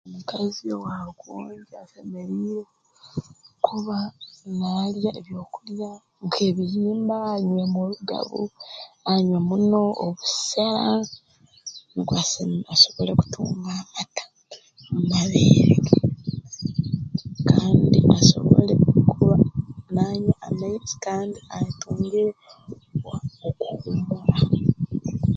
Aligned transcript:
Omukazi 0.07 0.65
owaarukwonkya 0.75 1.75
asemeriire 1.83 2.61
kuba 3.65 3.97
naalya 4.59 5.09
ebyokulya 5.19 5.89
nk'ebihimba 6.25 7.17
birimu 7.45 7.77
orugabu 7.85 8.41
anywe 9.11 9.37
muno 9.49 9.81
obusera 10.05 10.91
nukwo 11.93 12.13
asem 12.21 12.51
asobole 12.73 13.11
kutunga 13.19 13.71
amata 13.81 14.23
mu 14.91 15.01
mabeerege 15.11 15.93
kandi 17.49 17.97
asobole 18.15 18.73
kuba 18.89 19.35
nanywa 19.93 20.33
amaizi 20.47 20.93
kandi 21.05 21.37
atungire 21.57 22.25
okuhuumura 23.47 24.35